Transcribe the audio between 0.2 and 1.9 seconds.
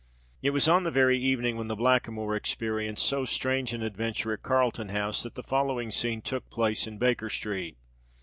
It was on the very evening when the